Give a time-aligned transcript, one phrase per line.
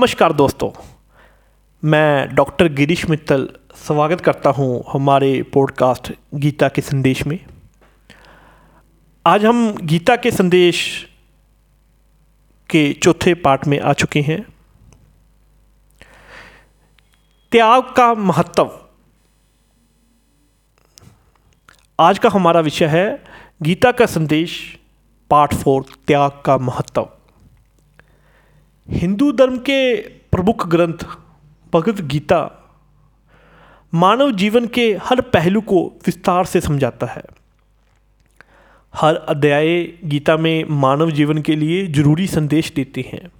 [0.00, 0.70] नमस्कार दोस्तों,
[1.82, 7.38] मैं डॉक्टर गिरीश मित्तल स्वागत करता हूँ हमारे पॉडकास्ट गीता के संदेश में।
[9.26, 10.80] आज हम गीता के संदेश
[12.70, 14.40] के चौथे पार्ट में आ चुके हैं।
[17.52, 18.70] त्याग का महत्व।
[22.00, 23.24] आज का हमारा विषय है
[23.62, 24.78] गीता का संदेश
[25.30, 27.08] पार्ट फोर, त्याग का महत्व।
[28.90, 29.96] हिंदू धर्म के
[30.32, 31.04] प्रमुख ग्रंथ
[31.72, 32.38] भगवत गीता,
[33.94, 37.22] मानव जीवन के हर पहलू को विस्तार से समझाता है।
[38.94, 43.30] हर अध्याय गीता में मानव जीवन के लिए ज़रूरी संदेश देते हैं।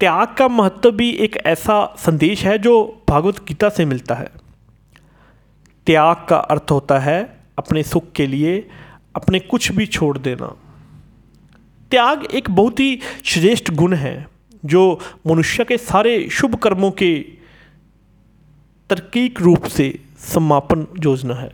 [0.00, 4.28] त्याग का महत्व भी एक ऐसा संदेश है जो भागवत गीता से मिलता है।
[5.86, 7.22] त्याग का अर्थ होता है
[7.58, 8.68] अपने सुख के लिए
[9.16, 10.54] अपने कुछ भी छोड़ देना।
[11.94, 14.28] त्याग एक बहुत ही श्रेष्ठ गुण है,
[14.64, 17.24] जो मनुष्य के सारे शुभ कर्मों के
[18.90, 21.52] तर्कीक रूप से समापन योजना है।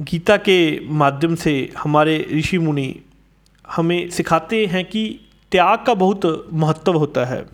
[0.00, 3.00] गीता के माध्यम से हमारे ऋषि मुनि
[3.70, 5.20] हमें सिखाते हैं कि
[5.52, 7.46] त्याग का बहुत महत्व होता है।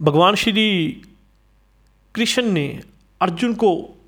[0.00, 1.02] भगवान श्री
[2.14, 2.82] कृष्ण ने
[3.20, 3.98] अर्जुन को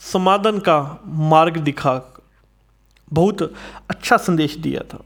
[0.00, 2.09] समाधान का मार्ग दिखा
[3.12, 3.42] बहुत
[3.90, 5.04] अच्छा संदेश दिया था।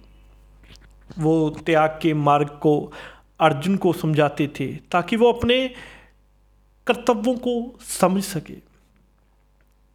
[1.18, 2.92] वो त्याग के मार्ग को
[3.40, 5.70] अर्जुन को समझाते थे ताकि वो अपने
[6.86, 8.54] कर्तव्यों को समझ सके।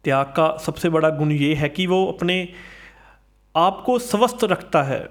[0.04, 2.48] त्याग का सबसे बड़ा गुण ये है कि वो अपने
[3.56, 5.08] आप को स्वस्थ रखता है।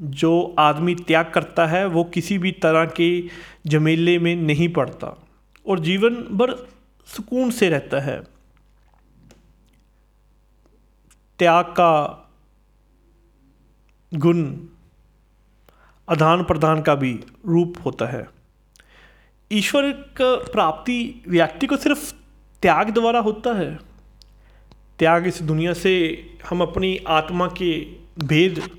[0.00, 3.22] जो आदमी त्याग करता है, वो किसी भी तरह के
[3.66, 5.24] झमेले में नहीं पड़ता
[5.68, 6.68] और जीवन भर
[7.06, 8.35] सुकून से रहता है।
[11.38, 12.22] त्याग का
[14.14, 14.56] गुण
[16.08, 18.28] आदान प्रदान का भी रूप होता है।
[19.52, 22.14] ईश्वर का प्राप्ति व्यक्ति को सिर्फ़
[22.62, 23.78] त्याग द्वारा होता है।
[24.98, 27.84] त्याग इस दुनिया से हम अपनी आत्मा के
[28.18, 28.70] भेद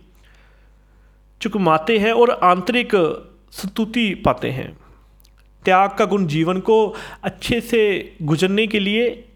[1.41, 2.91] चुकमाते हैं और आंतरिक
[3.51, 4.77] स्तुति पाते हैं।
[5.65, 9.29] त्याग का गुण जीवन को अच्छे से गुजरने के लिए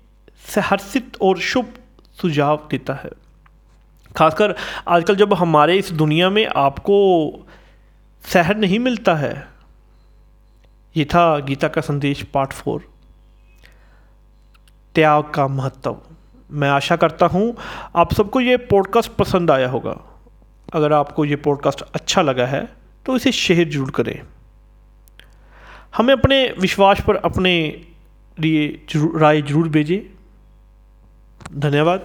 [0.48, 1.74] सहर्षित और शुभ
[2.18, 3.10] सुझाव देता है।
[4.16, 4.56] खासकर
[4.88, 6.98] आजकल जब हमारे इस दुनिया में आपको
[8.24, 9.34] शहर नहीं मिलता है,
[10.96, 12.90] ये था गीता का संदेश पार्ट फोर।
[14.96, 15.98] त्याग का महत्व।
[16.50, 17.56] मैं आशा करता हूँ
[17.96, 19.96] आप सबको ये पॉडकास्ट पसंद आया होगा।
[20.74, 22.64] अगर आपको ये पॉडकास्ट अच्छा लगा है
[23.06, 24.22] तो इसे शेयर ज़रूर करें।
[25.96, 27.54] हमें अपने विश्वास पर अपने
[28.38, 28.68] लिए
[29.16, 30.00] राय ज़रूर भेजें।
[31.52, 32.02] धन्यवाद।